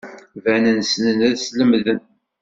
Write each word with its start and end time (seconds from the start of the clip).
Banen 0.43 0.77
ssnen 0.83 1.19
ad 1.27 1.35
slemden. 1.45 1.99